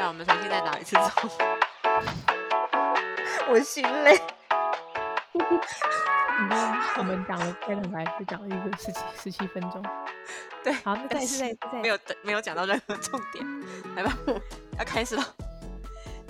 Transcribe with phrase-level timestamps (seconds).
[0.00, 1.04] 对啊，我们重新再打一次钟。
[3.52, 4.18] 我心累。
[6.96, 9.84] 我们讲了开场白，就讲了一个十七十七分钟。
[10.64, 13.44] 对，好，那再再再没有没有讲到任何重点，
[13.94, 14.16] 来吧，
[14.78, 15.34] 要开始了。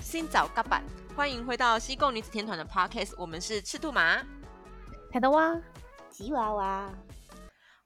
[0.00, 0.82] 新早嘎板，
[1.14, 4.16] 欢迎回到西贡女子天团的 Podcast，我们是赤兔马、
[5.12, 5.56] 抬头蛙、
[6.10, 6.90] 吉娃娃。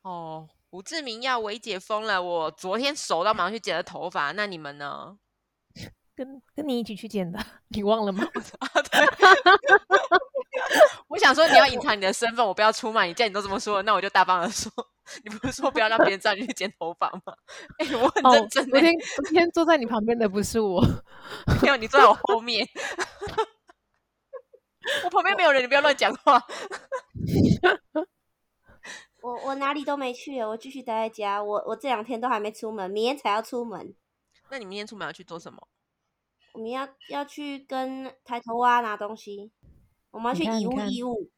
[0.00, 5.18] 哦，胡志明要微解封了，我昨天熟到马上去剪了头发，那你们呢？
[6.14, 8.24] 跟跟你一起去剪的，你忘了吗？
[11.08, 13.14] 我想说你要隐藏你的身份，我不要出卖你。
[13.14, 14.70] 既然你都这么说了，那我就大方的说，
[15.24, 17.20] 你不是说不要让别人知道你去剪头发吗？
[17.78, 18.70] 哎、欸，我很认真、欸。
[18.70, 20.80] 昨天昨天坐在你旁边的不是我，
[21.62, 22.66] 没有，你坐在我后面。
[25.04, 26.40] 我旁边没有人，你不要乱讲话。
[29.22, 31.42] 我我哪里都没去，我继续待在家。
[31.42, 33.94] 我我这两天都还没出门，明天才要出门。
[34.50, 35.66] 那你明天出门要去做什么？
[36.54, 39.50] 我们要要去跟抬头蛙拿东西，
[40.12, 41.28] 我们要去以物易物。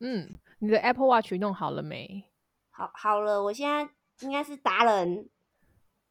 [0.00, 2.24] 嗯，你的 Apple Watch 弄好了没？
[2.70, 3.88] 好，好了，我现在
[4.20, 5.30] 应该是达人，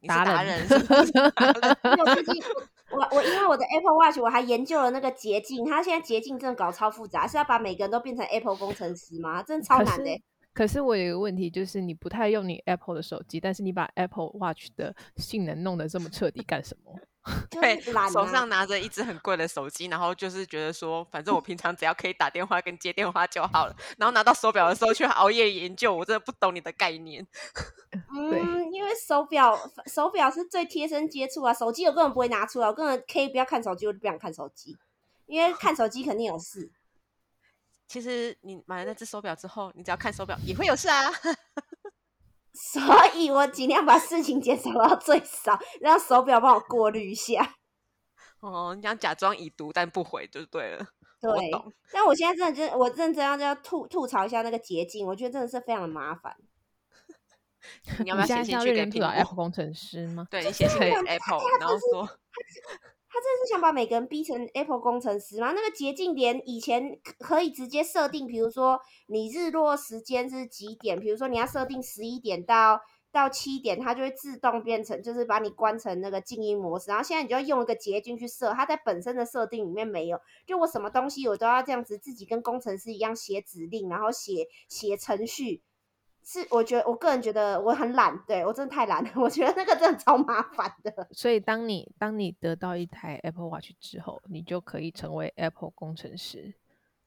[0.08, 0.66] 达人。
[2.00, 2.44] 我最近
[2.90, 9.44] 我我因为我的 Apple Watch 我还研究了那个捷径，它现在捷径真的搞超复杂，是要把每个人都变成 Apple 工程师吗？
[9.44, 10.23] 真的超难的、欸。
[10.53, 17.00] 可是我有一个问题，就是你不太用你 Apple 的手机，但是你把 Apple Watch 的性能弄得这么彻底干什么？
[17.50, 17.81] 对，
[18.12, 23.76] 手上拿着一只很贵的手机，然后就是觉得说，反正我平常只要可以打电话跟接电话就好了。
[23.98, 27.26] 然后拿到手表的时候，却熬夜研究，我真的不懂你的概念。
[28.16, 34.78] 嗯，因为手表手表是最贴身接触啊，手机我根本不会拿出来，我根本可以不要看手机，我就不想看手机，
[35.26, 36.70] 因为看手机肯定有事。
[37.88, 41.03] 其实你买了那只手表之后，你只要看手表也会有事啊。
[42.56, 42.81] 所
[43.14, 47.56] 以我尽量把事情减少到最少，让手表帮我过滤一下。
[48.39, 50.86] 哦，你想假装已读但不回就对了。
[51.20, 51.73] 对，我。
[51.92, 56.35] 但我现在真的就我认真要要吐吐槽一下那个捷径，我觉得真的是非常的麻烦。
[58.00, 60.28] 你要不要写信去给苹果 Apple 工程师吗？
[60.30, 62.07] 对，你写信给 Apple，然后说。
[63.16, 65.53] 他真的是想把每个人逼成 Apple 工程师吗？
[65.53, 68.78] 那个捷径连以前可以直接设定，比如说
[69.08, 72.81] 你日落时间是几点，比如说你要设定十一点到
[73.14, 76.90] 到七点，它就会自动变成，就是把你关成那个静音模式。
[76.90, 80.20] 然后现在你就要用一个捷径去设，它在本身的设定里面没有。
[80.46, 85.62] 就我什么东西我都要这样子自己跟工程师一样写指令，然后写写程序。
[86.28, 89.12] 是，我觉得我个人觉得我很懒，对，我真的太懒了。
[89.16, 91.08] 我觉得那个真的超麻烦的。
[91.12, 96.56] 所以当你当你得到一台 Apple Watch 之后，你就可以成为 Apple 工程师。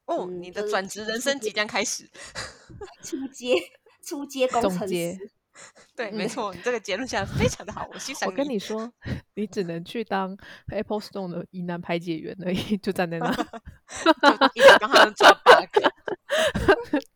[0.05, 2.09] 哦，嗯、你的转职人生即将开始。
[3.03, 3.55] 初阶，
[4.03, 5.31] 初阶工程师。
[5.97, 8.29] 对，没错，你这个结论下的非常的好，我欣赏。
[8.29, 8.91] 我跟 你说，
[9.35, 10.37] 你只能去当
[10.71, 13.31] Apple Store 的疑难排解员而已，就站在那，
[14.55, 15.85] 一直帮他们抓 bug。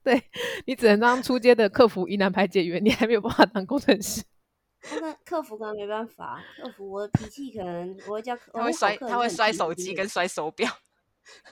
[0.02, 0.22] 对，
[0.66, 4.22] 你只能当初阶的客服疑难排解员，你还没有办法当工程师。
[5.00, 10.69] 那客服可能没办法，客服我的脾气可能我会叫，他会摔，他会摔手机跟摔手表。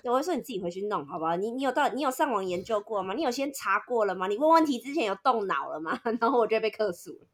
[0.04, 1.36] 我会说你自己回去弄，好不好？
[1.36, 3.14] 你你有到你有上网研究过吗？
[3.14, 4.26] 你有先查过了吗？
[4.26, 6.00] 你问问题之前有动脑了吗？
[6.20, 7.26] 然后我就被客诉了。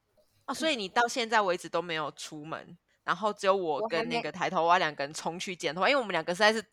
[0.44, 6.64] 啊，所以你到现在为止都没有出门，然后只有我跟那个抬头蛙两个人冲去剪头发，因为我们两个实在是。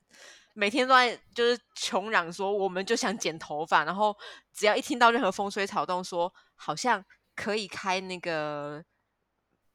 [0.56, 4.16] 每天都在就是穷嚷说，我们就想剪头发，然后
[4.53, 7.03] 只要一听到任何风吹草动，说好像
[7.35, 8.80] 可以开那个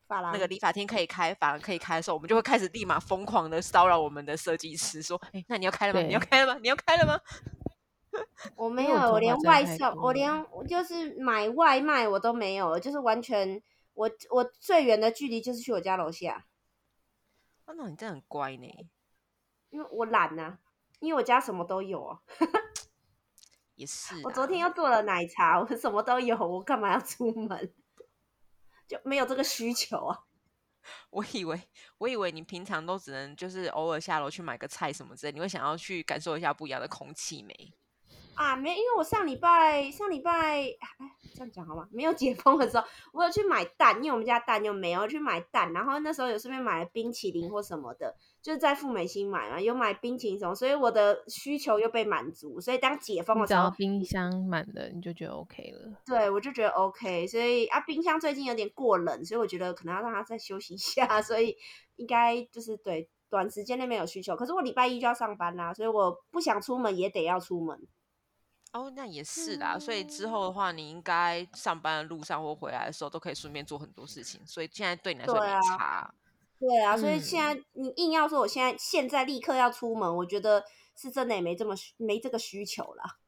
[0.08, 6.00] 发廊，那个理发厅可以开，发廊可以开的时候，我们就会开始立马疯狂的骚扰我们的设计师，说：“哎，那你要开了吗？
[6.00, 6.58] 你要开了吗？
[6.62, 7.20] 你要开了吗？”
[8.56, 13.62] 我没有，我连外送，我连就是买外卖我都没有，就是完全
[13.94, 16.46] 我我最远的距离就是去我家楼下。
[17.66, 18.66] 哦，那你真的很乖呢，
[19.68, 20.58] 因为我懒呐、啊。
[21.00, 22.18] 因为我家什么都有啊，
[23.76, 24.20] 也是。
[24.24, 27.72] 我昨天又做了奶茶，我什么都有，我干嘛要出门？
[28.88, 30.18] 就没有这个需求啊。
[31.10, 31.60] 我以为，
[31.98, 37.72] 我以为你平常都只能就是偶尔下楼去买个菜什么之类，你会想要去感受一下不一样的空气没？
[38.34, 40.32] 啊，没，因为我上礼拜上礼拜，
[40.62, 40.96] 哎，
[41.34, 41.88] 这样讲好吗？
[41.90, 55.92] 没有解封的时候，我有去买蛋，因为我们家蛋又没有，去买蛋，然后那时候有顺便买了冰淇淋或什么的，就是在富美新买嘛，有买冰淇淋什么，所以我的需求又被满足，所以当解封的时候，冰箱满了，你就觉得 OK 了。
[56.06, 61.56] 对，我就觉得 OK，所以啊，冰箱最近有点过冷，所以我觉得可能要让它再休息一下， 所以
[61.96, 64.36] 应该就是对短时间内没有需求。
[64.36, 67.86] 可是我礼拜一就要上班啦，所以我不想出门也得要出门。
[68.72, 75.46] 哦，那也是啦，嗯、所以之后的话，你应该上班的路上或回来的时候都可以顺便做很多事情，所以现在对你来说没
[75.76, 76.14] 差。
[76.60, 80.64] 对啊，所以现在你硬要说我现在现在立刻要出门，我觉得
[80.96, 83.18] 是真的也没这么没这个需求啦。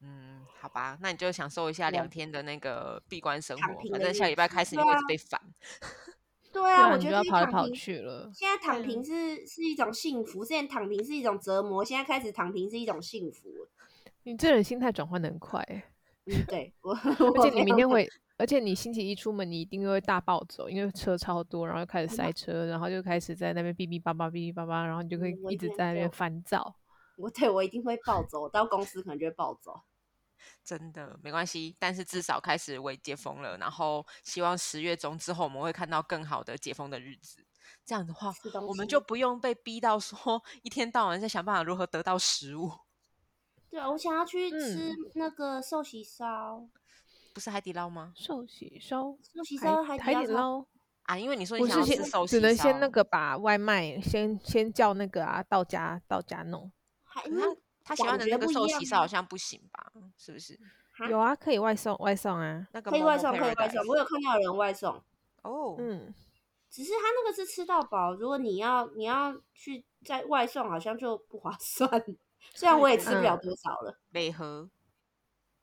[0.00, 5.40] 嗯，好吧，那你就享受一下两天的那个闭关生活，对反正下礼拜开始你会被烦。
[6.50, 8.30] 对啊，我觉得要跑来跑去了。
[8.34, 13.50] 现在躺平是是一种幸福，之前躺平是一种折磨，现在开始躺平是一种幸福。
[14.22, 15.62] 你这人心态转换的很快，
[16.24, 18.08] 嗯，对，我 而且你明天会，
[18.38, 26.76] 而且你星期一出门，你一定会大暴走，因为车超多，然后又开始塞车，然后就开始在那边哔哔叭叭、哔哔叭叭，然后你就可以一直在那边烦躁。
[27.18, 29.82] 我对我一定会暴走，到公司可能就会暴走。
[30.62, 37.44] 真的没关系，但是至少开始为解封了，然后希望十月中之后我们会看到更好的解封的日子。
[37.84, 38.32] 这样的话，
[38.66, 42.70] 我们就不用被逼到说一天到晚在想办法如何得到食物。
[43.68, 46.70] 对啊，我想要去吃那个寿喜烧，嗯、
[47.38, 48.12] 不是海底捞吗？
[48.16, 50.66] 寿喜烧，寿喜烧，海海底捞
[51.04, 51.16] 啊？
[51.16, 56.68] 因为你说你想要吃寿喜烧，只能先那个把外卖先先叫那个啊，到家到家弄。
[57.04, 57.22] 还
[57.84, 59.92] 他喜欢的那个寿喜烧好像不行吧？
[60.16, 60.58] 是不是？
[61.08, 63.86] 有啊，可以外送，外送啊，那个可以外送，可以外送。
[63.86, 65.00] 我有看到有人外送。
[65.42, 66.12] 哦，嗯，
[66.68, 71.88] 只是他那个是吃到饱，如果你要你要去在外送，好像就不划算。
[72.52, 74.00] 虽然我也吃不了多少了。
[74.10, 74.68] 美和。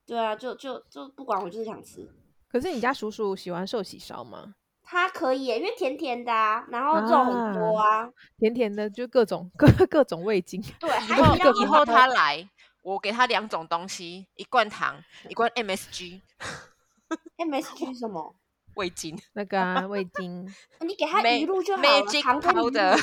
[0.06, 2.08] 对啊，就就就不管，我就是想吃。
[2.48, 4.54] 可是你家叔叔喜欢寿喜烧吗？
[4.88, 10.62] 他可以耶，因为甜甜的啊，然后肉很多啊，啊甜甜的，就各种各各种味精。
[10.78, 12.48] 对，然后以后他来，
[12.82, 16.20] 我给他两种东西，一罐糖，一罐 MSG。
[17.36, 18.36] MSG 是什么？
[18.76, 20.46] 味精，那个啊，味精。
[20.86, 22.96] 你给他鱼露就好了，糖跟鱼的。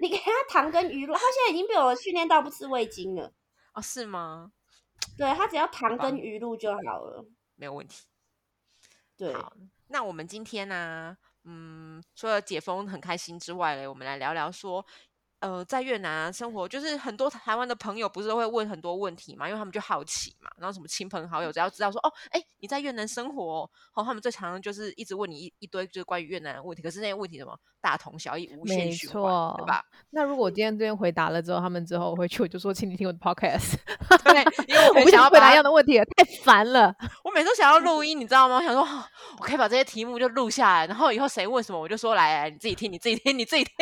[0.00, 3.32] 你给他糖跟鱼露，他现在已经被我训练到不吃味精了。
[3.72, 4.50] 哦，是吗？
[5.16, 7.24] 对，他只要糖跟鱼露就好了，
[7.56, 8.04] 没有问题。
[9.16, 9.34] 对。
[9.88, 14.84] 那我们今天呢、啊，嗯，除了解封很开心之外嘞，我们来聊聊说，
[15.42, 29.82] 呃，在越南、啊、生活，就是很多台湾的朋友不是都会问很多问题嘛，因为他们就好奇嘛，然后什么亲朋好友只要知道说，哦，哎，你在越南生活、哦，好，他们最常就是一直问你一一堆就是关于越南的问题，可是那些问题什么大同小异，无限循环，对吧？
[30.10, 33.74] 那如果我今天这边回答了之后，他们之后回去我就说，请你听我的 podcast，
[34.22, 36.94] 对，因为我很想要回答一样的问题，太烦了。
[37.24, 38.58] 我每次都想要录音，你知道吗？
[38.58, 38.82] 我想说，
[39.40, 43.72] 我可以把这些题目就录下来，然后以后谁问什么，我就说来，来，你自己听，你自己听，你自己听。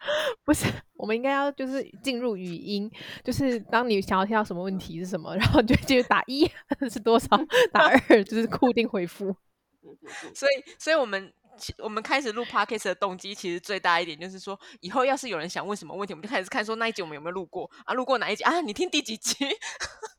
[0.44, 2.90] 不是，我们应该要就是进入语音，
[3.22, 6.50] 就是当你想要听到什么问题是什么，然后就继续打一
[6.90, 7.28] 是多少，
[7.70, 9.34] 打二就是固定回复。
[10.34, 11.32] 所以，所以我们
[11.78, 17.92] 我们开始录 podcast 的动机其实最大一点就是说，以后要是有人想问什么问题，我们就开始看说那一集我们有没有录过啊？
[17.92, 18.60] 录过哪一集啊？
[18.62, 19.36] 你听第几集？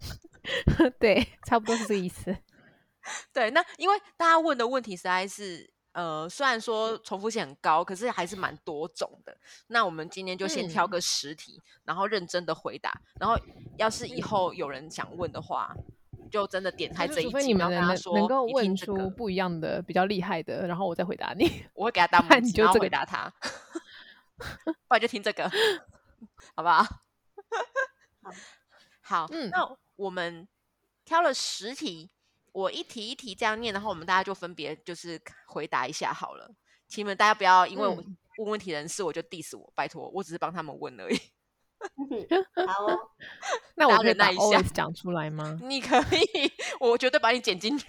[1.00, 2.38] 对，差不多是这个意思。
[3.34, 5.74] 对，那因为大家问的问题实在是。
[5.94, 9.38] 呃，虽然说重复性很高，可是还是蛮多种的。
[9.68, 13.02] 那我们今天就先挑个十题，嗯、然后认真的回答。
[13.20, 13.38] 然后，
[13.78, 15.76] 要是以后有人想问的话，
[16.32, 21.66] 就真的点开这一集，你们跟他说，能够问出不一样的、比较厉害的，然后我再回答你。
[21.74, 23.30] 我会给他答案， 你就回答他，
[24.88, 25.50] 不然就听这个，
[26.56, 26.84] 好不好？
[28.22, 28.32] 好，
[29.02, 30.48] 好，嗯，那我们
[31.04, 32.10] 挑了十题。
[32.52, 36.50] 我一题一题这样念，然后我们大家就分别就是回答一下好了。
[36.88, 37.96] 请你们大家不要因为我
[38.38, 41.18] 问问题的人是我就 diss 我，拜托，我只是帮他们问而已。
[42.68, 43.00] 好哦，
[43.76, 45.58] 那我忍耐一下讲出来吗？
[45.64, 47.88] 你可以，我绝对把你剪进去，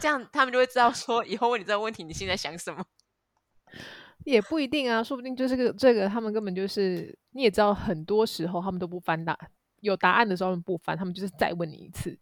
[0.00, 2.84] 这样他们就会知道说以后问你这个问题，你现在想什么？
[4.24, 9.38] 也不一定啊，说不定就是个这个，他们根本就是你也知道，很多时候他们都不翻答，
[9.84, 12.18] 有答案的时候他们不翻，他们就是再问你一次。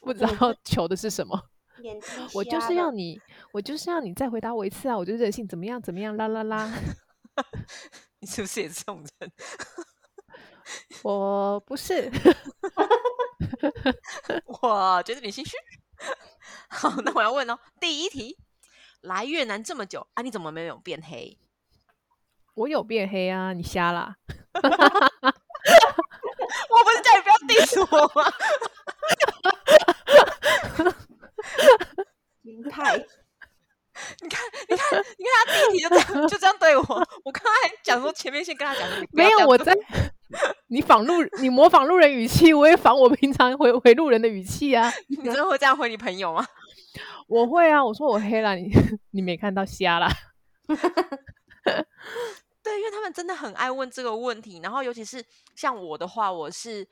[0.00, 1.38] 不知道求的是什么，
[2.34, 3.20] 我就是要你，
[3.52, 4.96] 我就是要你再回答我一次啊！
[4.96, 6.72] 我就任性，怎么样怎么样啦啦啦！
[8.20, 9.32] 你是不是也是这种人？
[11.04, 12.10] 我不是，
[14.62, 15.56] 我觉得你心虚。
[16.68, 18.38] 好，那我要问哦，第一题，
[19.02, 21.38] 来越南这么久啊，你怎么没有变黑？
[22.54, 24.16] 我有变黑啊，你瞎啦？
[26.78, 28.22] 我不是叫你不要 diss 我吗？
[32.42, 32.96] 你看，
[34.20, 34.82] 你看，你看，
[35.44, 36.82] 他第一题就这样，就这样对我。
[37.24, 37.50] 我刚才
[37.82, 39.76] 讲说，前面先跟他讲，没有我在，
[40.68, 44.92] 你仿路，你模仿路人语气，我也仿我平常回回路人的语气啊。
[45.08, 46.46] 你真的会这样回你朋友吗？
[47.26, 48.70] 我会啊，我说我黑了，你
[49.12, 50.08] 你没看到瞎了。
[52.78, 56.88] 对，因为他们真的很爱问这个问题，然后尤其是像我的话，我是。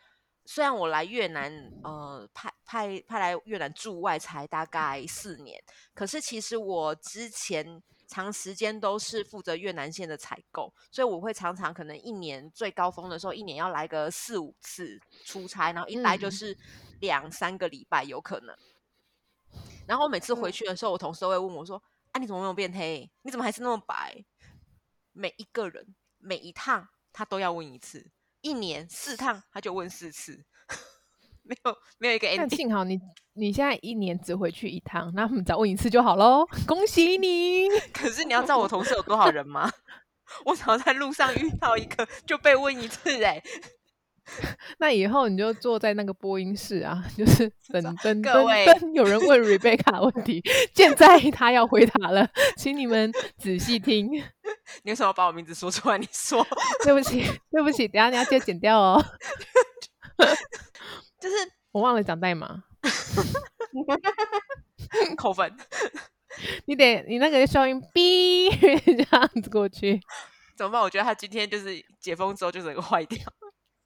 [0.49, 1.53] 虽然我来越南，
[1.83, 5.61] 呃，派派派来越南驻外才大概四年，
[5.93, 16.57] 可是其实我之前长时间都是负责越南线的采购，所以我会常常可能一年最高峰的时候，一年要来个四五次出差，然后一来就是
[17.01, 18.55] 两三个礼拜有可能。
[19.53, 23.11] 嗯、然后我每次回去的时候，我同事都会问我说：“啊，你怎么没有变黑？
[23.23, 24.25] 你怎么还是那么白？”
[25.17, 28.11] 每一个人每一趟他都要问一次，
[28.43, 30.45] 一年四趟他就问四次。
[31.43, 32.55] 没有没有一个 ending。
[32.55, 33.01] 幸好你
[33.35, 36.47] 你现在一年只回去一趟，那我们再问一次就好喽。
[36.67, 37.69] 恭喜你！
[37.95, 39.73] 可是你要知道我同事有多少人吗？
[40.45, 43.41] 我只要在路上遇到一个就被问一次哎。
[44.79, 50.43] 那以后你就坐在那个播音室啊， 就是等等各位等，有人问 Rebecca 问题，
[50.75, 54.11] 现在他要回答了，请你们仔细听。
[54.83, 55.99] 你为什么要把我名字说出来？
[55.99, 56.47] 你说，
[56.83, 59.05] 对不起，对不起，等下你要记得剪掉哦。
[61.21, 61.35] 就是
[61.73, 62.65] 我忘了讲代码，
[65.17, 65.55] 扣分。
[66.67, 68.51] 你得你那个消音哔
[68.85, 69.99] 这样子过去，
[70.55, 70.83] 怎么办？
[70.83, 73.19] 我觉得他今天就是解封之后就是一个坏掉，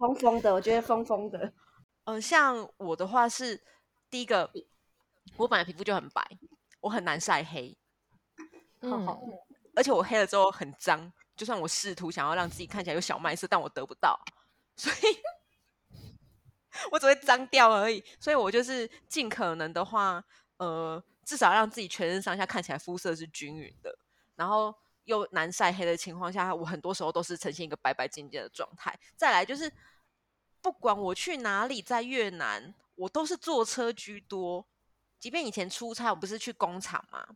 [0.00, 0.54] 疯疯的。
[0.54, 1.38] 我觉得疯疯的。
[2.04, 3.62] 嗯、呃，像我的话是
[4.08, 4.50] 第一个，
[5.36, 6.26] 我本来皮肤就很白，
[6.80, 7.76] 我很难晒黑。
[8.80, 9.06] 嗯，
[9.76, 14.18] 而且我黑了之后很脏，就算我试图想要让自己看起来有小麦色，但我得不到，
[14.74, 15.16] 所以。
[16.92, 20.22] 我只会脏掉而已，所以我就是尽可能的话，
[20.56, 23.92] 呃，至少让自己全身上下看起来肤色是均匀的，
[24.36, 24.72] 然后
[25.04, 28.96] 又难晒黑的情况下，我很多时候都是呈现一个白白净净的状态。
[29.16, 29.70] 再来就是，
[30.62, 34.66] 不管我去哪里，在越南，我都是坐车居多。
[35.18, 37.26] 即便以前出差，我不是去工厂嘛，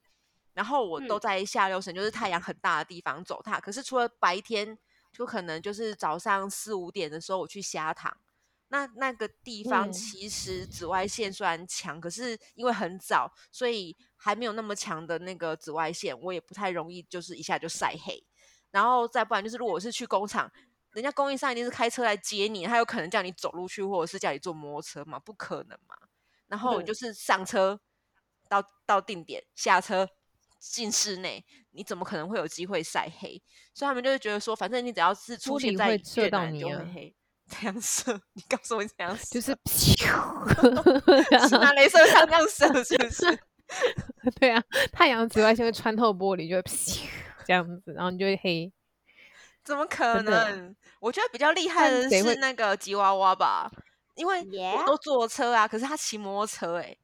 [0.54, 3.60] 然后我都在下六省，就是太阳很大的地方走踏。
[3.60, 4.78] 可是除了白天，
[5.12, 8.16] 就可能就是早上四五点的时候，我去虾塘。
[8.68, 18.24] 那那个地方其实紫外线虽然强，嗯，可是因为很早，所以还没有那么强的那个紫外线，我也不太容易就是一下就晒黑。
[18.70, 20.50] 然后再不然就是，如果我是去工厂，
[20.94, 25.18] 人家供应商一定是开车来接你，他有可能叫你走路去，或者是叫你坐摩托车嘛？
[25.18, 25.96] 不可能嘛。
[26.46, 27.78] 然后就是上车
[28.48, 30.08] 到到定点，下车
[30.60, 33.42] 进室内，你怎么可能会有机会晒黑？
[33.74, 37.14] 所以他们就是觉得说，反正你只要是出现在越南就会黑。
[37.46, 38.18] 这样射？
[38.32, 39.24] 你告诉我这样射？
[39.34, 39.56] 就是是
[41.58, 43.38] 拿镭射枪这样射，是不是？
[44.40, 46.62] 对啊，太阳紫外线会穿透玻璃，就会
[47.44, 48.72] 这样子，然后你就会黑。
[49.64, 50.76] 怎么可能？
[51.00, 53.70] 我觉得比较厉害的是那个吉娃娃吧，
[54.14, 54.44] 因为
[54.76, 56.98] 我都坐车啊，可是他骑摩托车哎、欸。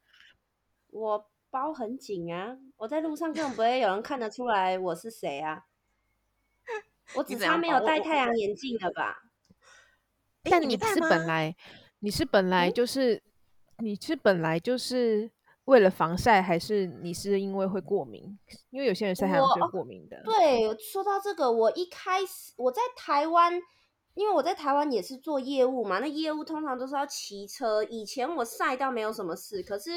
[0.91, 5.65] 我包很紧啊，我在路上根本不会有人看得出来我是谁啊。
[7.15, 9.23] 我 只差没有戴太阳眼镜了吧？
[10.43, 11.57] 但你是本来，
[11.99, 13.17] 你是本来就是，
[13.77, 15.31] 嗯、你是本来就是
[15.71, 18.37] 为了防晒，还是你是因为会过敏？
[18.71, 20.21] 因为有些人晒太阳是会过敏的。
[20.25, 23.53] 对，说到这个，我一开始我在台湾，
[24.15, 27.85] 因为我在台湾也是做业务嘛，那业务通常都是要骑车。
[27.85, 29.93] 以前我晒到没有什么事，可是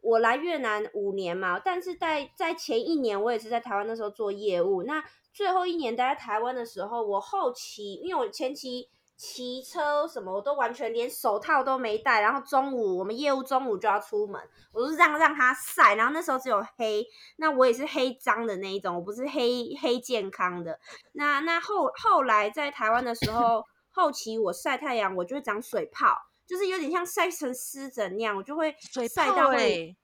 [0.00, 5.04] 我来越南五年嘛，但是在在前一年我也是在台湾那时候做业务，那
[5.34, 8.88] 最后一年待在台湾的时候，我后期因为我前期。
[9.18, 14.40] 骑车什么我都完全连手套都没戴，然后中午我们业务中午就要出门，
[14.72, 17.04] 我都是让让它晒，然后那时候只有黑，
[17.36, 20.78] 那我也是黑脏的那一种，我不是黑黑健康的。
[21.14, 28.72] 那那后后来在台湾的时候， 后期我晒太阳，我就会长水泡，就是有点像晒成湿疹那样，我就会
[29.12, 29.96] 晒到会。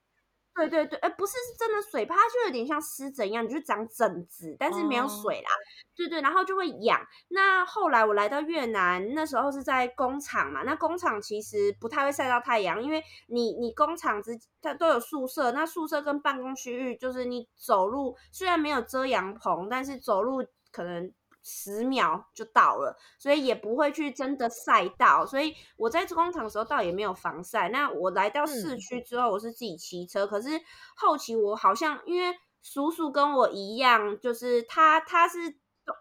[0.55, 5.49] 对对对，哎，不是是真的水泡，它就有点像湿疹一样，你就长疹子，但是没有水啦。
[5.49, 5.97] Oh.
[5.97, 6.99] 对对，然后就会痒。
[7.27, 14.31] 那后来我来到越南，那时候是在工厂嘛，那工厂其实不太会晒到太阳，因为你你工厂之
[14.61, 21.11] 它都有宿舍，那宿舍跟办公区域就是你走路虽然没有遮阳棚，但是走路可能。
[21.47, 25.23] 十秒就到了，所以也不会去真的晒到。
[25.23, 27.69] 所以我在工厂的时候倒也没有防晒。
[27.69, 30.25] 那我来到市区之后，我是自己骑车。
[30.25, 30.27] 嗯。
[30.27, 30.59] 可是
[30.95, 35.51] 后期我好像因为叔叔跟我一样，就是他他是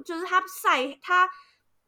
[0.02, 1.28] 就是他晒他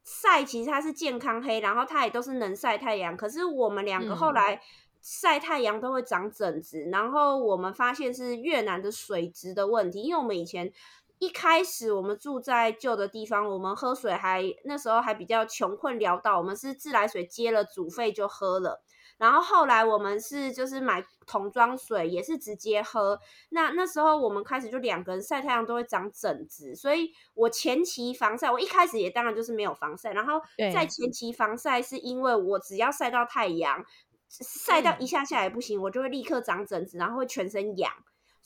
[0.05, 3.17] 晒，其实他是健康黑，然后他也都是能晒太阳。
[3.17, 4.61] 可是我们两个后来
[5.01, 6.91] 晒太阳都会长疹子，嗯。
[6.91, 10.71] 然后我们发现是越南的水质的问题，因为我们以前。
[11.19, 18.83] 一开始我们住在旧的地方，我们喝水还那时候还比较穷困潦倒，我们是自来水接了煮沸就喝了。
[19.17, 23.19] 然后后来我们是就是买桶装水，也是直接喝。
[23.49, 30.13] 那那时候我们开始就两个人晒太阳都会长疹子，所以我前期防晒，我一开始也当然就是没有防晒。
[30.13, 30.39] 然后
[30.71, 33.83] 在前期防晒是因为我只要晒到太阳，
[34.29, 37.91] 晒到一下下也不行，我就会立刻长疹子，然后会全身痒。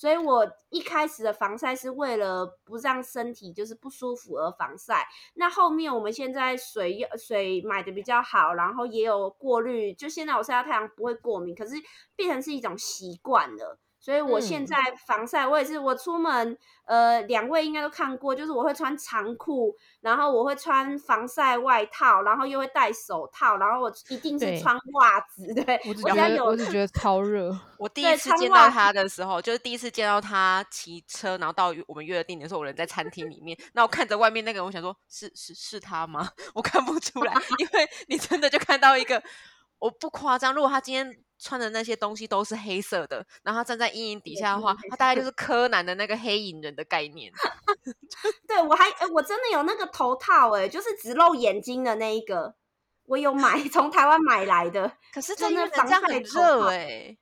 [0.01, 5.07] 所以我一开始的防晒是为了不让身体就是不舒服而防晒。
[5.35, 11.75] 那后面我们现在水水买的比较好，然后也有过滤，就现在我晒到太阳不会过敏，可是
[12.17, 13.79] 变成是一种习惯了。
[14.01, 14.77] 所以我现在
[15.07, 25.53] 防晒，我也是我出门，呃，两位应该都看过，就是我会穿长裤，然后我会穿防晒外套，然后又会戴手套，然后我一定是穿袜子。
[25.53, 27.55] 对，对我只觉得我只觉得超热。
[27.77, 36.27] 我第一次见到他的时候，就是第一次见到他骑车，然后到我们约定的时候，我人在餐厅里面，那我看着外面那个人，我想说，是是是他吗？
[36.55, 39.23] 我看不出来，因为你真的就看到一个，
[39.79, 41.19] 我不夸张，如果他今天。
[41.41, 47.33] 穿的那些东西都是黑色的，然后他站在阴影底下的话，他大概就是柯南的那个黑影人的概念。
[48.47, 52.55] 对，我还、欸，我真的有那个头套，哎，就是只露眼睛的那一个，
[53.07, 54.93] 我有买， 从台湾买来的。
[55.13, 57.17] 可是真的防晒很热哎。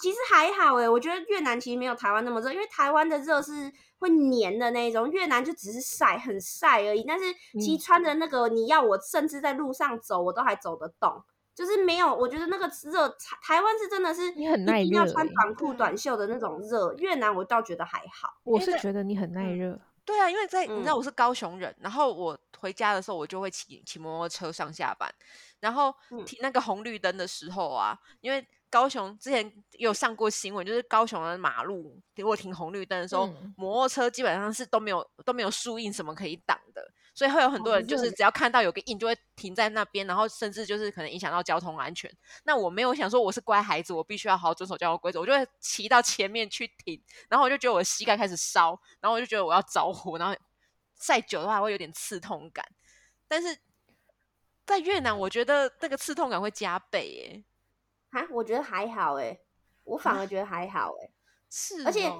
[0.00, 7.02] 其实还好哎，我觉得越南其实没有台湾那么热，因为台湾的热是会黏的那一种，越南就只是晒，很晒而已。
[7.02, 7.24] 但是
[7.60, 11.24] 其实穿的那个，你要我甚至在路上走，我都还走得动。
[11.58, 13.08] 就是没有，我觉得那个热，
[13.42, 16.92] 台湾是真的是，你很耐热，一定要穿短裤短袖的那种热。
[16.98, 19.76] 越南我倒觉得还好，我是觉得你很耐热。
[20.04, 25.12] 对啊，因为在你知道我是高雄人，嗯、然后我回家的时候我就会骑骑摩托车上下班，
[25.58, 25.92] 然后
[26.24, 28.46] 停那个红绿灯的时候啊，因为。
[28.70, 36.82] 高雄之前有上过新闻，就是高雄的马路，如果停红绿灯的时候，嗯、摩托车基本上是都没有都没有树印什么可以挡的，
[37.14, 42.10] 所以会有很多人就是只要看到有个印就会停在那边，然后甚至就是可能影响到交通安全。
[42.44, 50.36] 那我没有想说我是乖孩子，我必须要好好遵守交通规则，我就会骑到前面去停，然后我就觉得我的膝盖开始烧，然后我就觉得我要着火，然后
[51.00, 52.64] 晒久的话会有点刺痛感。
[53.26, 53.56] 但是
[54.66, 57.44] 在越南，我觉得那个刺痛感会加倍耶。
[58.10, 59.38] 啊，我觉得还好哎，
[59.84, 61.10] 我反而觉得还好哎，
[61.50, 62.10] 是，而且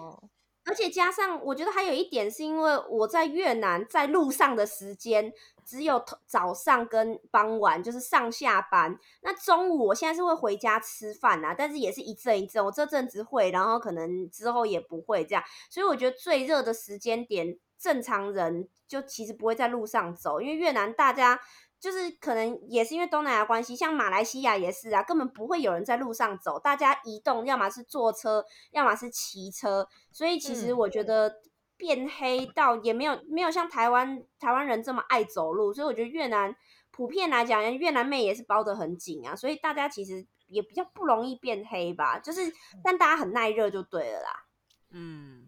[0.64, 5.32] 而且加上，我觉得还有一点是因为我在越南在路上的时间
[5.64, 8.98] 只有早上跟傍晚，就是上下班。
[9.22, 15.42] 那中午我现在是会回家吃饭啊，但是也是一阵一阵，我这阵子会，然后可能之后也不会这样。
[15.70, 21.40] 所以我觉得最热的时间点，正常人就其实不会在路上走，因为越南大家。
[21.80, 31.32] 就是可能也是因为东南亚关系，像马来西亚也是啊，根本不会有人在路上走，大家移动要么是坐车，要么是骑车，所以其实我觉得
[31.76, 36.52] 变黑到也没有没有像台湾台湾人这么爱走路，所以我觉得越南
[36.90, 42.40] 普遍来讲，越南妹也是包得很紧啊，所以大家其实也比较不容易变黑吧，就是
[42.82, 44.46] 但大家很耐热就对了啦。
[44.90, 45.47] 嗯，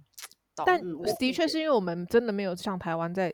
[0.67, 0.81] 但
[1.19, 3.33] 的确是因为我们真的没有像台湾在。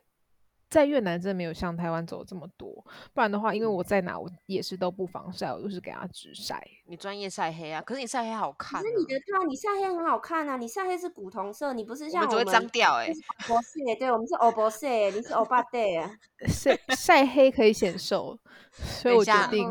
[0.69, 2.69] 在越南真的没有像台湾走这么多，
[3.13, 6.61] 不然的话，因为我在哪我也是都不防晒，我都是给他直晒。
[6.87, 7.81] 你专业晒黑啊？
[7.81, 8.83] 可是你晒黑好看，啊。
[8.83, 10.57] 可是你的对啊，你晒黑很好看啊！
[10.57, 12.39] 你晒黑是古铜色，你不是像我们。
[12.39, 13.13] 我们只会脏掉哎，欸。
[13.47, 16.11] 不是，对，我们是欧博士，你是欧巴 对啊。
[16.49, 18.37] 晒晒黑可以显瘦，
[18.73, 19.65] 所以我决定。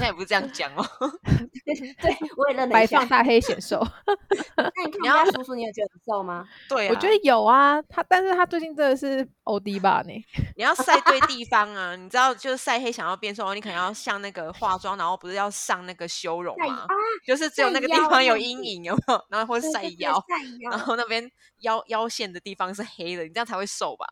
[0.00, 0.84] 嗯，好像也不是这样讲哦。
[2.00, 2.72] 对，我也认得。
[2.72, 3.78] 白放大黑显瘦。
[4.56, 6.46] 那你看人家叔叔，你有觉得很瘦吗？
[6.68, 7.80] 对啊，我觉得有啊。
[7.82, 10.02] 他，但是他最近真的是欧弟吧？
[10.06, 10.24] 你
[10.62, 11.94] 要晒对地方啊！
[11.94, 16.86] 你知道，就是晒黑想要变瘦，你可能要像那个化妆，然后不是要上那个修容吗？
[17.26, 19.24] 就是只有那个地方有阴影，有没有？
[19.28, 20.22] 然后或者晒腰，
[20.70, 24.06] 然后那边腰腰线的地方是黑的，你这样才会瘦吧？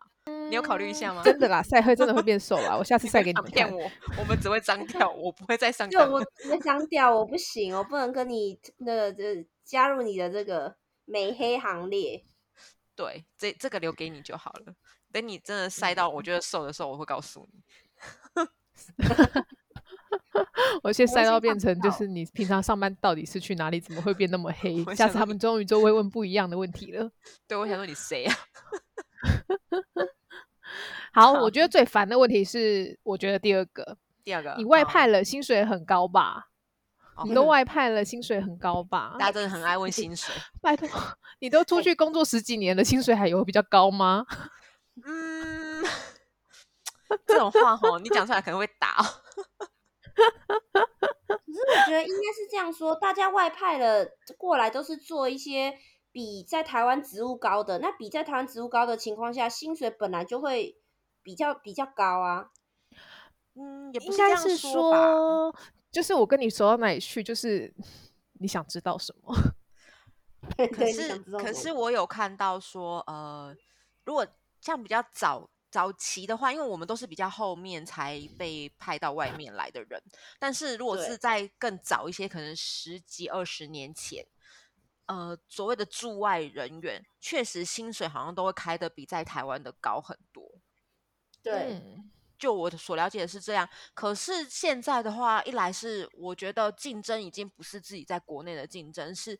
[0.48, 1.22] 你有考虑一下吗？
[1.24, 2.76] 真的啦，晒黑真的会变瘦啦！
[2.76, 3.52] 我下次晒给你们看。
[3.52, 5.88] 骗我，我们只会脏掉，我不会再上。
[5.88, 9.24] 就我只会脏掉，我不行，我不能跟你那个就
[9.64, 12.24] 加入你的这个美黑行列。
[12.96, 14.74] 对，这这个留给你就好了。
[15.12, 17.62] 等你真的晒到我觉得瘦的时候，我会告诉你。
[20.82, 23.80] 我先晒到变成就是你平常上班到底是去哪里？
[23.80, 24.84] 怎么会变那么黑？
[24.94, 27.10] 下次他们终于就会问不一样的问题了。
[27.48, 28.34] 对，我想说你谁啊？
[31.12, 36.48] 好，我觉得最烦的问题是，我觉得第二个，第二个，你外派了，薪水很高吧？
[37.24, 39.16] 你都外派了，薪水很高吧？
[39.18, 40.34] 大家真的很爱问 薪水。
[40.62, 40.88] 拜托，
[41.40, 44.24] 你都出去工作十几年了，薪水还有比较高吗？
[45.04, 45.84] 嗯，
[47.26, 48.96] 这种话吼，你讲出来可能会打。
[50.18, 55.74] 可是我觉得应该是这样说，大家外派了过来都是做一些
[56.12, 60.76] 比在台湾职务高的，那比在台湾职务高的情况下，薪水本来就会
[61.28, 62.48] 比较比较高啊。
[63.54, 65.54] 嗯，也不该是说，
[65.90, 67.74] 就是我跟你说到哪里去，就是
[68.40, 69.34] 你想知道什么？
[70.72, 73.54] 可是可是我有看到说，呃，
[74.04, 74.26] 如果。
[74.60, 80.02] 像比较早早期的话，因为我们都是比较后面才被派到外面来的人，
[80.36, 84.26] 但是如果是在更早一些，可能十几二十年前，
[85.06, 90.57] 呃所谓的驻外人员，确实薪水好像都会开的比在台湾的高很多。
[91.50, 91.74] 对。
[91.74, 99.36] 嗯就我所了解的是这样，可是现在的话，一来是我觉得竞争已经不是自己在国内的竞争，是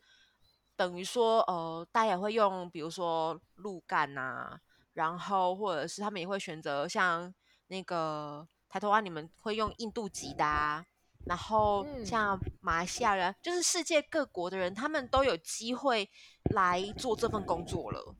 [0.74, 4.60] 等于说，呃，大家也会用，比如说陆干啊，
[4.94, 7.32] 然后或者是他们也会选择像
[7.68, 10.84] 那个抬头湾，你们会用印度籍的啊，
[11.26, 16.10] 然后像马来西亚人，就是世界各国的人，他们都有机会
[16.52, 18.12] 来做这份工作了。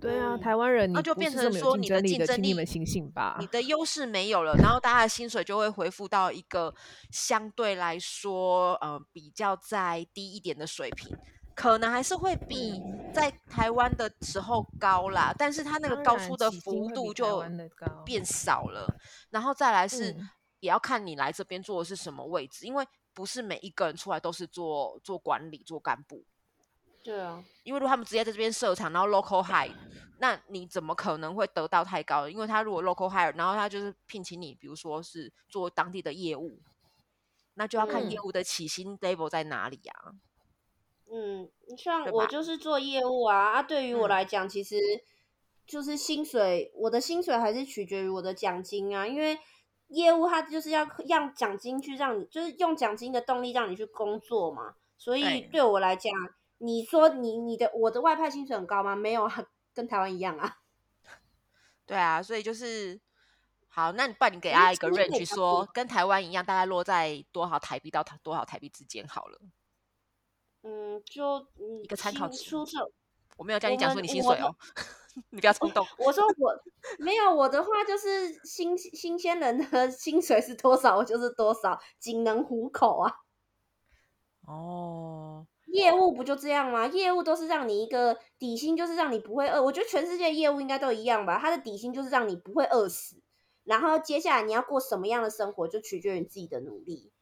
[0.00, 6.74] 对啊，台湾人，那就变成说你的竞争力，你们醒醒吧，你的优势没有了，然后大家的薪水就会恢复到一个
[7.10, 11.14] 相对来说，呃，比较再低一点的水平，
[11.54, 12.80] 可能还是会比
[13.12, 17.44] 在台湾的时候高啦，但是它那个高出的幅度就
[18.04, 18.86] 变少了。
[19.28, 20.16] 然后再来是，
[20.60, 26.24] 也要看你来这边做的是什么位置，因为不是每一个人出来都是做做管理、做干部。
[27.02, 29.72] 对啊，因为如果他们直接在这边设厂，然后 local hire，
[30.20, 32.28] 那你怎么可能会得到太高？
[32.28, 36.58] 因为他如果 local hire，然后他就是聘请你，比如说是做当地的业务，
[37.54, 40.12] 那就要看业务的起薪 level 在哪里啊。
[41.10, 44.76] 嗯，像我就是做业务啊，啊，对于我来讲，其实
[45.66, 49.38] 就是薪水，我的薪水还是取决于我的奖金啊，因为
[49.88, 56.12] 业务它就是要让奖金去让你，就是用奖金的动力让你去工作嘛，所以对我来讲。
[56.62, 58.94] 你说你你的我的外派薪水很高吗？
[58.94, 59.44] 没有啊，
[59.74, 60.58] 跟台湾一样啊。
[61.86, 63.00] 对啊，所以就是
[63.68, 69.40] 好，那你不然你给他一个 range，说跟台湾一样，大概落在多少台币到多少台币之间好了。
[70.62, 71.46] 嗯，就
[71.82, 72.54] 一个参考值。
[73.38, 74.54] 我没有叫你讲说你薪水哦，
[75.30, 75.86] 你不要冲动。
[75.96, 76.62] 我说我
[76.98, 83.14] 没有我的话，就是新新鲜人的 薪水是多少，我就是多少，仅能糊口啊。
[84.46, 85.46] 哦。
[85.72, 86.86] 业务不就这样吗？
[86.86, 89.62] 业务都是让你一个底薪，就是让你不会饿。
[89.62, 91.38] 我觉得全世界业务应该都一样吧。
[91.38, 93.22] 它的底薪就是让你不会饿死，
[93.64, 97.12] 然后接下来你要过什么样的生活，就取决于你自己的努力。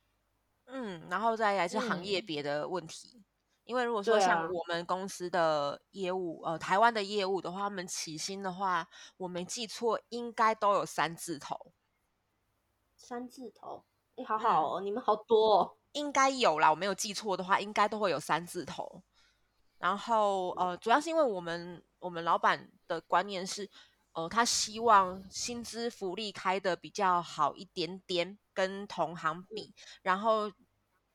[0.67, 3.25] 嗯，然后再来是行业别的问题，嗯、
[3.65, 11.73] 因为如果说像我们公司的业务，啊、呃，台湾的业务的话，他们起薪的话，我没记错，应该都有三字头。
[12.97, 13.85] 三字头，
[14.17, 15.77] 哎，好好哦，嗯、你们好多哦。
[15.99, 19.03] 应该有啦，我没有记错的话，应该都会有三字头。
[19.79, 23.69] 然后呃，主要是因为我们我们老板的观念是，
[24.13, 29.75] 呃，他希望薪资福利开得比较好一点点，跟同行比。
[30.03, 30.51] 然后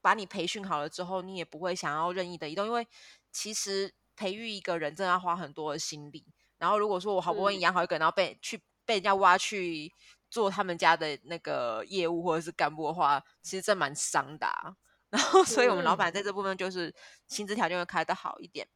[0.01, 2.87] 把你培训好了之后，你也不会想要任意的移动，因为
[3.31, 6.25] 其实培育一个人真的要花很多的心力。
[6.57, 9.91] 然后如果说我好不容易养好一个人，然后被去被人家挖去。
[10.33, 14.75] 做他们家的那个业务或者是干部的话，其实这蛮伤的啊。
[15.11, 16.91] 然后，所以我们老板在这部分就是
[17.27, 18.67] 薪资条件会开得好一点。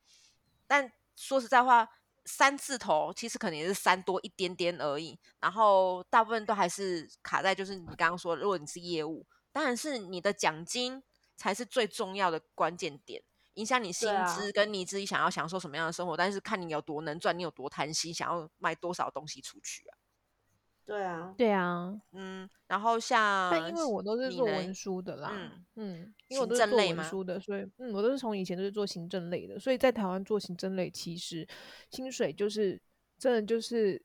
[0.68, 1.90] 但说实在话，
[2.26, 5.20] 三字头其实可能也是三多一点点而已。
[5.40, 11.02] 然后大部分都还是卡在就是你刚刚说，如果你是业务，当然是你的奖金
[11.36, 13.20] 才是最重要的关键点，
[13.56, 16.16] 影响你薪资跟你自己想要享受什么样的生活。
[16.16, 19.98] 但是看你有多能赚，你有多贪心，想要卖多少东西出去啊。
[20.88, 31.46] 对啊，对啊，嗯，然后像，但因为我都是做文书的啦，嗯嗯，因为我都是做文书的，所以嗯，我都是从以前都是做行政类的，所以在台湾做行政类，其实
[31.92, 32.82] 薪水就是
[33.20, 34.02] 真的就是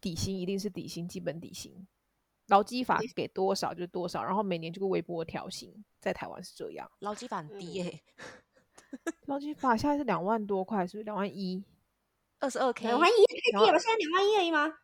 [0.00, 1.86] 底薪一定是底薪，基本底薪，
[2.48, 8.02] 劳基法给多少就多少，然后每年就会微波调薪，在台湾是这样，劳基法很低耶、欸，
[9.26, 11.62] 劳基法现在是两万多块，是不是两万一？
[12.40, 14.76] 二十二 K，两万一太低了，现在两万一而已吗？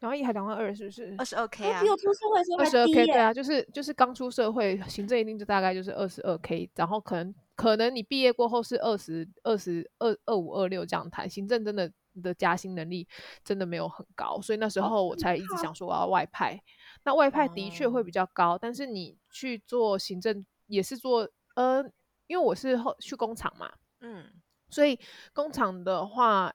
[0.00, 1.14] 两万一还两万二，是不是？
[1.18, 2.58] 二十二 K 啊，比我出社会的时候。
[2.58, 11.28] 二十二 K 对啊，就是就是刚出社会，行政一定就大概就是二十二 K，然后可能可能你毕业过后是二十二十二二五二六这样谈。
[11.28, 11.90] 行政真的
[12.22, 13.08] 的加薪能力
[13.42, 16.54] 真的没有很高，所以那时候我才一直想说我要外派。
[16.54, 16.60] 哦、
[17.04, 21.82] 那外派的确会比较高，哦、但是你去做行政也是做呃，
[22.26, 24.30] 因为我是后去工厂嘛，嗯，
[24.68, 24.98] 所以
[25.32, 26.52] 工厂的话。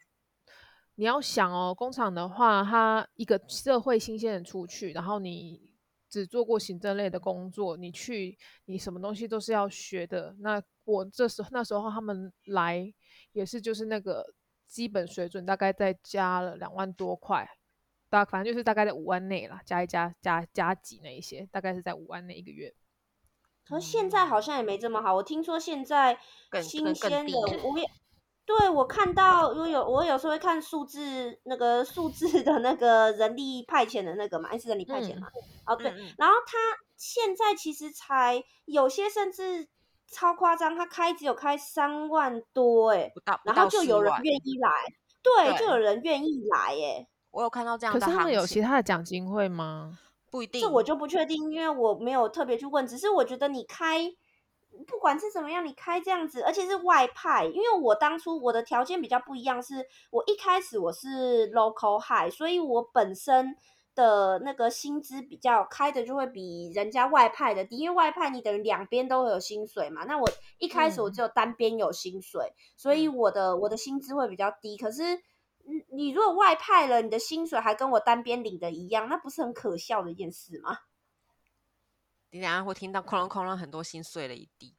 [0.98, 5.74] 你要想哦，工厂的话，他一个社会新鲜人出去，然后你
[6.10, 10.34] 只做过行政类的工作，你去，你什么东西都是要学的。
[10.40, 12.94] 那我这时候那时候他们来
[13.34, 14.34] 也是就是那个
[14.68, 17.46] 基本水准，大概再加了两万多块，
[18.10, 22.74] 大反正就是大概在五万内啦，加一加加加几那一些，大概是在五万内一个月。
[23.68, 26.18] 可是现在好像也没这么好，我听说现在
[26.64, 27.86] 新鲜的我也。
[28.46, 35.28] 对，我看到，我有我有时候会看数字，那个数字的那个人力派遣的那个嘛，还是人力派遣嘛？
[35.66, 35.86] 哦，对，
[36.18, 36.58] 然后他
[36.96, 39.68] 现在其实才有些甚至
[40.08, 44.70] 超夸张，他开只有开三万多哎，不到，然后就有人愿意来，
[45.24, 47.08] 对，对就有人愿意来哎。
[47.32, 49.98] 我有看到这样的，可是他们有其他的奖金会吗？
[50.32, 52.86] 不一定，这我就不确定，因为我没有特别去问。
[52.86, 54.04] 只是我觉得你开，
[54.88, 63.56] 不管是怎么样，你开这样子，而且是外派，因为我当初我的条件比较不一样，是我一开始我是 local high，所以我本身
[63.94, 70.06] 的那个薪资比较开的就会比人家外派的低，因为外派你等于两边都会有薪水嘛。
[70.06, 74.78] 那我一开始我只有单边有薪水，嗯、所以我的我的薪资会比较低。
[74.78, 75.22] 可是。
[75.68, 80.78] 你你如果外派了，你的薪水还跟我单边领的一样，那不是很可笑的一件事吗？
[82.36, 84.76] 你等下会听到哐啷哐啷很多心碎了一地。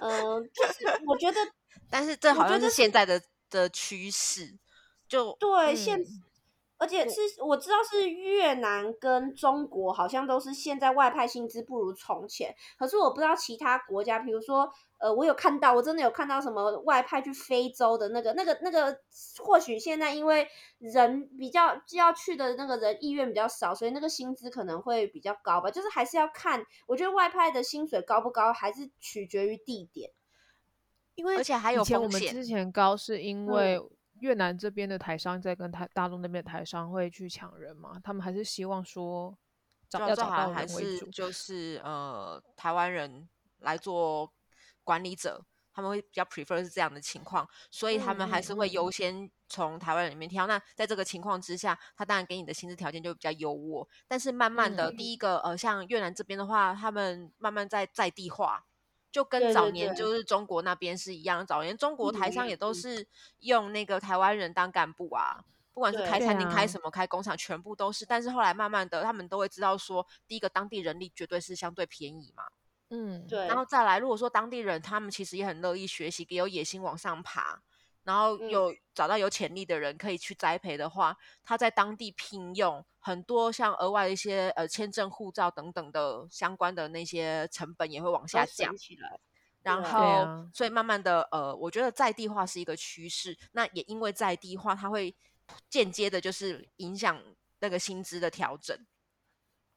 [0.00, 1.38] 嗯、呃，就是 我觉得，
[1.88, 4.58] 但是这好像是现在的的趋势，
[5.06, 6.04] 就对、嗯、现。
[6.80, 14.66] 而且是我知道是越南跟中国好像都是现在外派薪资不如从前，可是我不知道其他国家，比如说
[14.98, 18.98] 呃，我有看到，我真的有看到什么外派去非洲的那个、那个、那个，
[19.38, 25.70] 或许现在因为人比较就要去的那个人意愿比较少，所以那个薪资可能会比较高吧。
[25.70, 30.10] 就是还是要看，我觉得外派的薪水高不高，还是取决于地点，
[31.14, 33.90] 因为而且还有以前我们之前高是因为、嗯。
[34.20, 38.00] 越南这边的台商在跟台大陆那边的台商会去抢人嘛？
[38.02, 39.36] 他们还是希望说
[39.88, 43.28] 找要找到人为主，就是呃台湾人
[43.58, 44.32] 来做
[44.84, 50.46] 管理者，他们会比较 prefer 是这样的情况，所以他们还是会优先从台湾人里面挑。
[50.46, 53.86] 嗯、那在这个情况之下，他当然给你的薪资条件就比较优渥。
[54.06, 58.64] 但是慢慢的，第一个、嗯、呃像越南这边的话，他们慢慢在在地化。
[59.12, 63.06] 就跟早年就是中国那边是一样，对对对，早年中国台商也都是
[63.40, 68.06] 用那个台湾人当干部啊，嗯、不管是开餐厅、开什么、啊、开工厂，全部都是。
[68.06, 72.44] 但是后来慢慢的，他们都会知道说，第一个当地人力绝对是相对便宜嘛，
[72.90, 73.46] 嗯，对。
[73.46, 77.62] 然后再来，如果说当地人他们其实也很乐意学习，也有野心往上爬。
[78.10, 89.20] 然后有找到有潜力的人可以去栽培的话，他在当地聘用很多像额外的一些呃签证、护照等等的相关的那些成本也会往下降起来。
[89.62, 93.38] 然后，所以慢慢的呃，我觉得在地化是一个趋势。
[93.52, 95.14] 那也因为在地化，它会
[95.68, 97.22] 间接的就是影响
[97.60, 98.76] 那个薪资的调整。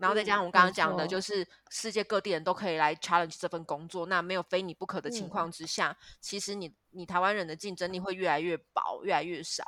[0.03, 9.63] 然后再加上我刚刚讲的，就是世界各地人都可以来 challenge 这份工作，那没有非你不可的情况之下，嗯、其实你你台湾人的竞争力会越来越薄，越来越少。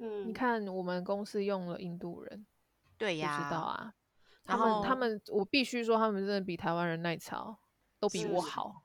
[0.00, 2.44] 嗯，你看我们公司用了印度人，
[2.96, 3.94] 对呀，知道啊。
[4.42, 7.56] 然后他们，我必须说，他们真的比台湾人耐操，
[8.00, 8.82] 都比我好。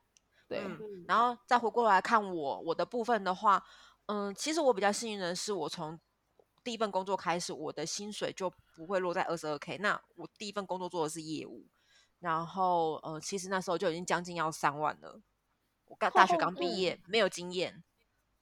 [0.47, 3.63] 对、嗯，然后再回过来看我我的部分的话，
[4.05, 5.99] 嗯，其实我比较幸运的是，我从
[6.63, 9.77] 第一份工作开始，我的薪水就不会落在二十二 K。
[9.79, 11.65] 那我第一份工作做的是业务，
[12.19, 15.21] 然后呃，其实那时候就已经将近要三万了。
[15.85, 17.83] 我刚大学刚毕业，没有经验，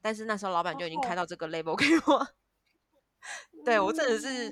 [0.02, 2.28] 但是那时候老板就已经开到这个 level 给我。
[3.66, 4.52] 对，我真的是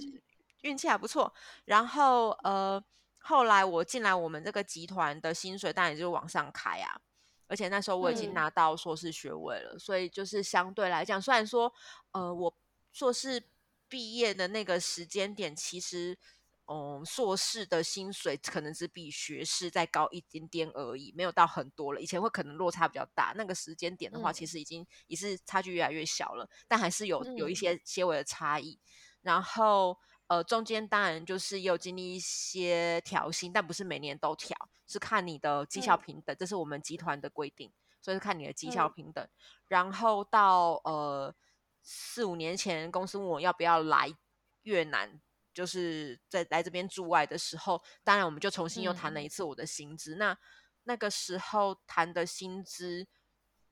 [0.62, 1.32] 运气还不错。
[1.66, 2.84] 然后呃，
[3.20, 7.00] 后来我进来我们这个集团的薪水当然也就往上开啊。
[7.48, 11.72] 而且那时候我已经拿到硕士学位了，所以就是相对来讲，虽然说
[12.14, 12.52] 呃我
[12.92, 13.44] 硕士。
[13.90, 16.18] 毕业的那个时间点，其实，
[16.68, 22.00] 嗯，硕士的薪水可能只比学士再高一点点而已，没有到很多了。
[22.00, 28.80] 以前会可能落差比较大，那个时间点的话，其实已经也是差距越来越小了，但还是有有一些些微的差异。
[29.22, 29.98] 然后，
[30.28, 39.28] 呃，中间当然就是也有经历一些调薪，但不是每年都调，是看你的绩效平等，这是我们集团的规定，所以是看你的绩效平等。
[39.68, 41.36] 然后到呃。
[41.82, 44.14] 四五年前，公司问我要不要来
[44.64, 45.22] 越南，
[45.54, 50.16] 就是在来这边驻外的时候，当然我们就重新又谈了一次我的薪资。
[50.16, 50.38] 嗯、那
[50.84, 53.08] 那个时候谈的薪资，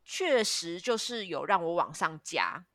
[0.03, 2.65] 确实就是有让我往上加。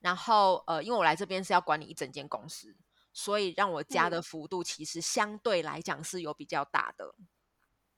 [0.00, 2.76] 然后呃，因为我来这边是要管理一整间公司，
[3.12, 7.14] 所以让我加的幅度其实相对来讲是有比较大的。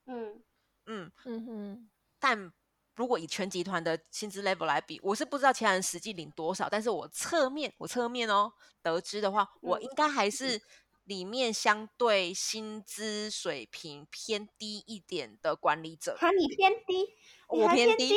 [0.06, 0.42] 嗯
[0.86, 2.52] 嗯嗯哼，但。
[2.96, 8.50] 如果以全集团的薪资 level 来比，我是不知道其他人实际领多少，但是我侧面我侧面哦
[8.82, 10.60] 得知的话，嗯、我应该还是
[11.04, 16.16] 里面相对薪资水平偏低一点的管理者。
[16.18, 17.06] 哈，你偏低，
[17.48, 18.14] 我偏低，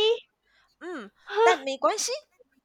[0.79, 1.11] 嗯，
[1.45, 2.11] 但没关系，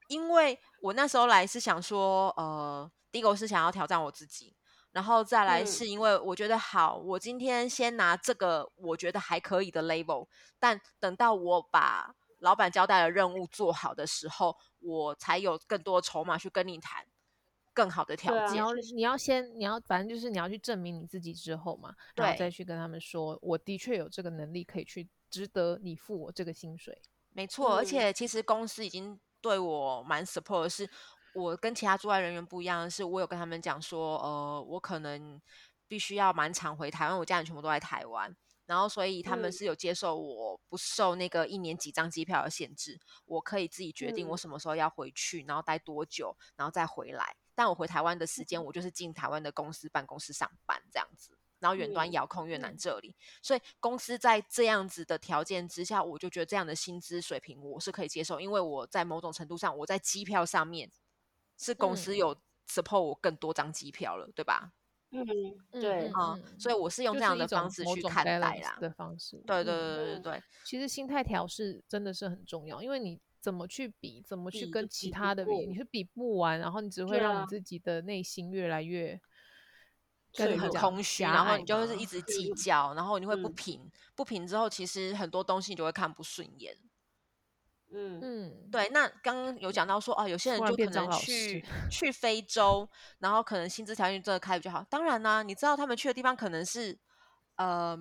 [0.09, 4.55] 因为我那时候来是想说，呃，第一个我是想要挑战我自己。
[4.95, 10.29] 然后再来是因为我觉得好，嗯、我今天先拿这个我觉得还可以的 label，
[10.61, 17.05] 但等到我把老板交代的任务做好的时候，我才有更多筹码去跟你谈
[17.73, 18.55] 更好的条件。
[18.55, 27.03] 你要你要先你要反正就是你要去证明你自己之后嘛，然后再去跟他们说，我的确有这个能力可以去值得你付我这个薪水。
[27.33, 30.89] 没错，而且其实公司已经对我蛮 support 的是，
[31.35, 35.41] 我跟其他驻外人员不一样的是，我有跟他们讲说，呃，我可能
[35.89, 38.35] 必须要蛮常回台湾，我家人全部都在台湾，
[38.67, 47.37] 然后所以他们是有接受我不受那个一年几张机票的限制，我可以自己决定我什么时候要回去，然后待多久，然后再回来。
[47.55, 51.37] 但我回台湾的时间，我就是进台湾的公司办公室上班这样子。
[51.61, 60.91] 然后远端遥控越南这里，嗯、所以公司在这样子的条件之下，我就觉得这样的薪资水平我是可以接受，因为我在某种程度上，我在机票上面
[61.59, 62.37] 是公司有
[62.69, 64.73] support 我更多张机票了，对吧？
[65.11, 65.25] 嗯，
[65.81, 69.37] 对啊、嗯，所以我是用这样的方式去看待啦的方式。
[69.47, 79.21] 对对对对对对，其实心态调试真的是很重要，因为你怎么去比，怎么去跟其他的比，你是比不完，然后你只会让你自己的内心越来越。
[80.37, 86.77] 所以很空虚，然后你就会是一直计较，然后你会不平，嗯、不平之后，其实很多东西你就会看不顺眼。
[87.95, 88.89] 嗯嗯，对。
[88.91, 94.83] 那刚刚有讲到说，哦，有些人就可能去去非洲，然后可能薪资条件真的开比较好。
[94.91, 96.99] 当然啦、啊，你知道他们去的地方可能是
[97.57, 97.97] 呃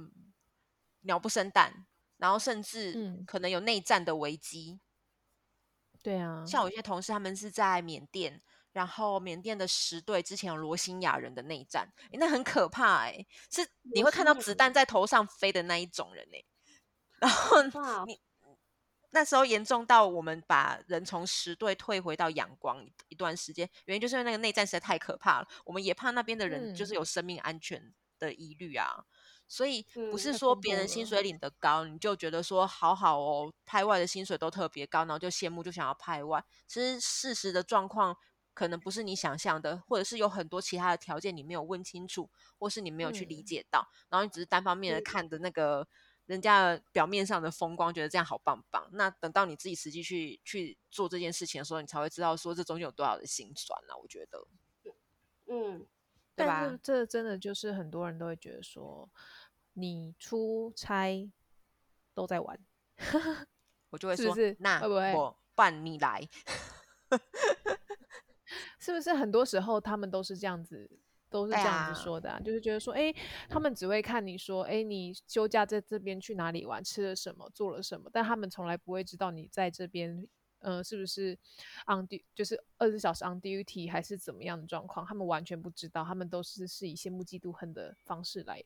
[1.01, 1.86] 鸟不生蛋，
[2.17, 4.79] 然后甚至可能有内战的危机。
[6.01, 8.41] 对啊，像有些同事他们是在缅甸。
[8.73, 13.62] 然后缅甸的十队之前有罗兴亚人的内战，那很可怕哎，是
[13.93, 16.43] 你会看到子弹在头上飞的那一种人哎。
[17.21, 17.62] 然后
[18.08, 18.19] 你
[19.13, 29.06] 那时候严重到我们把人从十队退回到仰光一段时间，原因就是因为那个内战实在太可怕了，我们也怕那边的人就是有生命安全的疑虑啊。
[29.47, 36.43] 所以不是说别人薪水领得高，你就觉得说好好哦，派外的薪水都特别高，然后就羡慕就想要派外。
[36.67, 38.17] 其实事实的状况。
[38.56, 45.88] 可能不是你想象的，或者是有很多其他的条件你没有问清楚，或是你没有去理解到，嗯、然后你只是单方面的看的那个
[46.25, 48.89] 人家表面上的风光，觉得这样好棒棒。
[48.93, 53.97] 那等到你自己实际去去做这件事情的时候，你才会知道说这中间有多少的心酸呢、啊？
[53.97, 54.47] 我觉得，
[55.47, 55.86] 嗯，
[56.36, 56.62] 对吧？
[56.62, 59.09] 但是这真的就是很多人都会觉得说，
[59.73, 61.29] 你出差
[62.13, 62.57] 都在玩，
[63.91, 66.27] 我就会说，是不是那会不会我伴你来。
[68.79, 70.89] 是不是很多时候他们都是这样子，
[71.33, 72.37] 都是这样子说的啊？
[72.37, 73.11] 啊就是觉得说，哎，
[73.49, 80.27] 他们只会看你说，哎，你休假在这边去哪里玩，吃了什么，做了什么，但他们从来不会知道你在这边，
[80.59, 81.33] 呃，是不是
[81.87, 88.63] on duty，就是二十四小时 on duty 还是怎么样的状况，他们完全不知道，他们都是是以羡慕嫉妒恨的方式来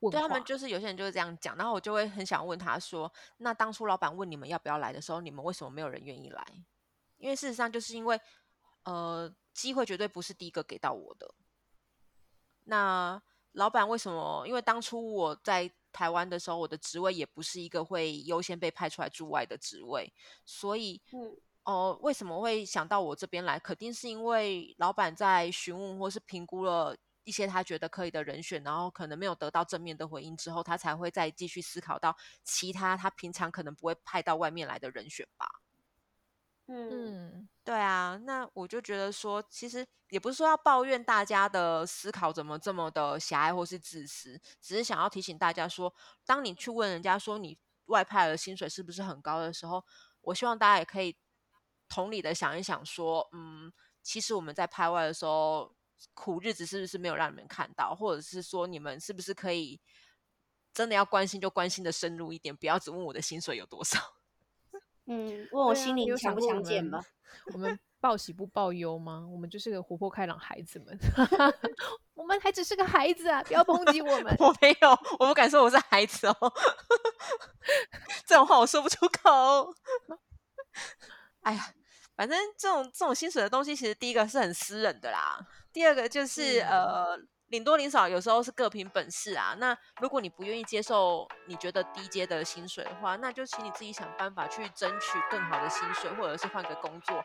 [0.00, 0.10] 问。
[0.10, 6.42] 对他们就是有些人就是这样讲，然后我就会很想问他说，那当初老板问你们要不要来的时候，你们为什么没有人愿意来？
[7.18, 8.18] 因为事实上就是因为。
[8.84, 11.34] 呃，机会绝对不是第一个给到我的。
[12.64, 13.20] 那
[13.52, 14.44] 老板为什么？
[14.46, 20.10] 因为当初我在台湾的时候，我的职位也不是一个会优先被派出来驻外的职位，
[20.46, 23.58] 所以，嗯，哦、呃，为什么会想到我这边来？
[23.58, 35.61] 肯定是因为老板在询问或是评估了一些他觉得可以的人选，然后可能没有得到正面的回应之后，他才会再继续思考到其他他平常可能不会派到外面来的人选吧。
[36.68, 45.92] 嗯，对啊，那我就觉得说，其实也不是说要抱怨大家的思考怎么这么的狭隘或是自私，只是想要提醒大家说，
[46.24, 49.84] 当你去问人家说你外派的薪水是不是很高的时候，
[50.22, 51.16] 我希望大家也可以
[51.88, 53.70] 同理的想一想说，嗯，
[54.02, 55.74] 其实我们在派外的时候
[56.14, 59.80] 苦日子是不是没有让你们看到，或者是说你们是不是可以
[60.72, 64.21] 真的要关心就关心的深入一点，不要只问我的薪水有多少。
[65.06, 67.02] 嗯，问我心里强不强健吧？
[67.52, 69.26] 我们报喜不报忧吗？
[69.30, 70.98] 我们就是个活泼开朗孩子们，
[72.14, 73.42] 我们还只是个孩子啊！
[73.42, 74.34] 不要抨击我们。
[74.38, 76.36] 我没有，我不敢说我是孩子哦。
[78.26, 79.74] 这种话我说不出口。
[81.40, 81.74] 哎呀，
[82.14, 85.38] 反正这种这种薪水的东西，其实第一个是很私人的啦，
[85.72, 87.18] 第二个就是、嗯、呃。
[87.52, 89.54] 领多领少，有时候是各凭本事啊。
[89.58, 97.22] 那如果你不愿意接受你觉得低阶的薪水的话，那就请你自己想办法去争取更好的薪水，或者是换个工作，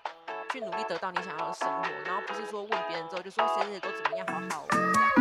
[0.52, 1.90] 去努力得到你想要的生活。
[2.06, 5.17] 然后不是说问别人之后就说谁谁都怎么样，好好。